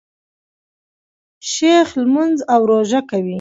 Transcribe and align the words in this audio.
شیخ 1.51 1.87
لمونځ 2.03 2.37
او 2.53 2.61
روژه 2.71 3.01
کوي. 3.09 3.29